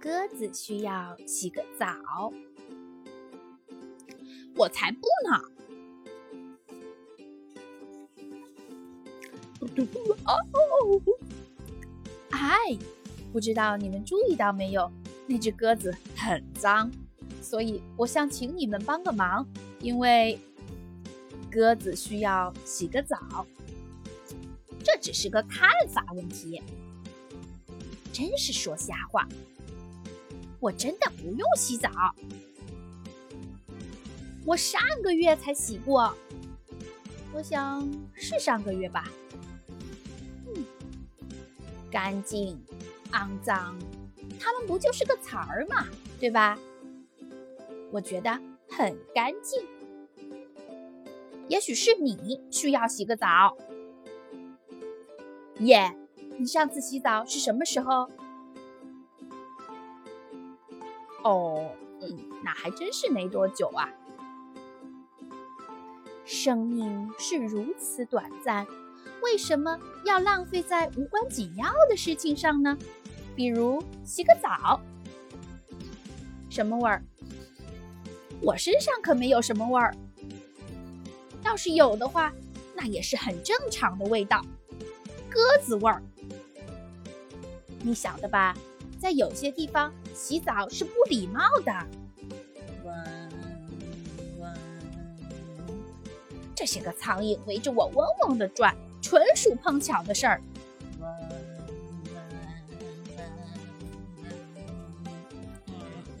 [0.00, 2.32] 鸽子需要洗个澡。
[4.56, 5.40] 我才不呢！
[10.24, 10.34] 哦，
[12.30, 12.56] 哎，
[13.32, 14.90] 不知道你们注意到没有，
[15.26, 16.90] 那只鸽子很脏，
[17.42, 19.46] 所以我想请你们帮个忙，
[19.80, 20.38] 因为
[21.50, 23.46] 鸽子需要洗个澡。
[24.82, 26.62] 这只是个看法问题，
[28.12, 29.28] 真是说瞎话！
[30.60, 31.90] 我真的不用洗澡，
[34.44, 36.12] 我上个月才洗过，
[37.32, 39.04] 我想是上个月吧。
[40.46, 40.64] 嗯，
[41.90, 42.60] 干净、
[43.12, 43.78] 肮脏，
[44.40, 45.86] 它们不就是个词儿嘛，
[46.18, 46.58] 对吧？
[47.92, 48.30] 我觉得
[48.68, 49.62] 很干净。
[51.48, 53.56] 也许是你需要洗个澡。
[55.60, 55.96] 耶，
[56.36, 58.10] 你上次洗澡是什么时候？
[61.22, 63.88] 哦，嗯，那还真是没多久啊。
[66.24, 68.66] 生命是如此短暂，
[69.22, 72.76] 为什么要浪费在无关紧要的事情上呢？
[73.34, 74.80] 比如洗个澡，
[76.50, 77.02] 什么味儿？
[78.42, 79.94] 我身上可没有什么味儿。
[81.44, 82.32] 要是有的话，
[82.74, 84.44] 那也是很正常的味道。
[85.30, 86.02] 鸽子味儿，
[87.82, 88.54] 你晓得吧？
[88.98, 91.72] 在有些地方洗澡是不礼貌的。
[96.54, 100.42] 这些个苍蝇围着我嗡嗡的转，纯属碰巧的事儿。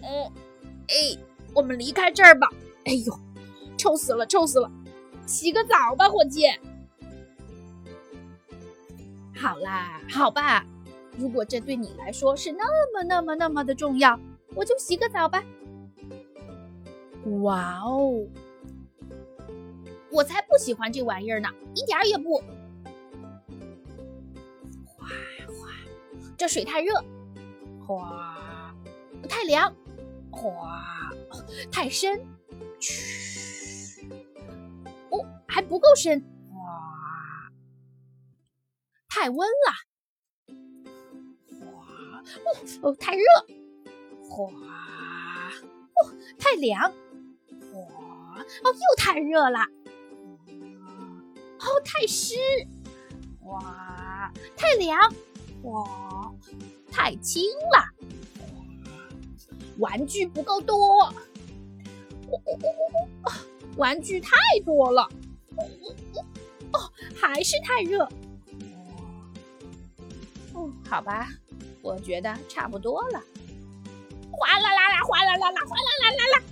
[0.00, 0.32] 嗯，
[0.86, 1.18] 哎，
[1.52, 2.48] 我们离开这儿吧。
[2.84, 3.18] 哎呦，
[3.76, 4.70] 臭死了，臭死了！
[5.26, 6.46] 洗个澡吧，伙计。
[9.34, 10.64] 好啦，好吧，
[11.18, 14.18] 如果这对你来说是那么那么那么的重要，
[14.54, 15.42] 我就洗个澡吧。
[17.42, 18.24] 哇哦，
[20.12, 22.38] 我才不喜欢这玩意儿呢，一点也不。
[24.86, 25.08] 哗
[25.48, 25.68] 哗，
[26.36, 26.94] 这水太热，
[27.84, 28.72] 哗，
[29.28, 29.74] 太凉，
[30.30, 31.12] 哗，
[31.70, 32.24] 太深，
[32.78, 34.08] 嘘，
[35.10, 36.24] 哦，还不够深。
[39.10, 39.72] 太温了，
[42.44, 42.48] 哦
[42.82, 43.22] 哦，太热，
[44.28, 44.46] 哗！
[45.94, 46.92] 哦，太凉，
[47.72, 48.44] 哗！
[48.64, 49.60] 哦，又太热了，
[51.60, 52.36] 哦，太湿，
[53.42, 54.32] 哇！
[54.56, 54.98] 太凉，
[55.62, 56.32] 哇！
[56.90, 57.84] 太轻了，
[59.78, 61.12] 玩具不够多，哦
[62.30, 63.32] 哦哦哦！
[63.76, 65.08] 玩具太多了，
[66.72, 68.08] 哦，还是太热。
[70.88, 71.28] 好吧，
[71.82, 73.22] 我觉得差不多了。
[74.30, 76.42] 哗啦啦啦，哗啦啦啦，哗啦啦啦啦，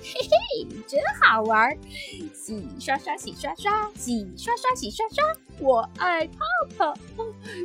[0.00, 1.76] 嘿嘿，真好玩！
[2.32, 5.24] 洗刷刷，洗刷刷，洗刷刷，洗刷刷。
[5.60, 6.38] 我爱泡
[6.76, 6.94] 泡，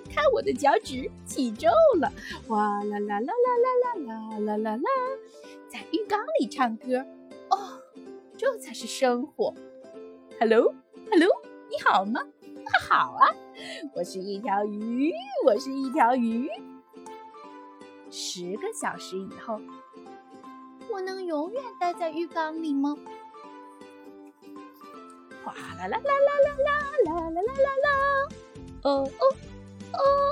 [0.10, 1.70] 看我的脚趾起皱
[2.00, 2.12] 了。
[2.48, 4.90] 哗啦啦啦啦啦啦啦啦啦，
[5.70, 7.06] 在浴缸里唱歌，
[7.50, 7.80] 哦，
[8.38, 9.54] 这才是生活。
[10.40, 11.30] Hello，Hello，
[11.70, 12.22] 你好吗？
[12.82, 13.28] 好啊，
[13.96, 15.14] 我是一条鱼，
[15.46, 16.50] 我是一条鱼。
[18.10, 19.60] 十个小时以后，
[20.92, 22.96] 我能永远待在浴缸里吗？
[25.44, 26.50] 哗啦啦啦啦啦
[27.06, 28.30] 啦啦啦啦啦！
[28.84, 29.10] 哦
[29.94, 30.23] 哦。